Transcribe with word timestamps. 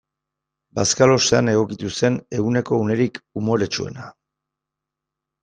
Bazkalostean 0.77 1.51
egokitu 1.51 1.91
zen 1.99 2.17
eguneko 2.39 2.81
unerik 2.85 3.21
umoretsuena. 3.43 4.09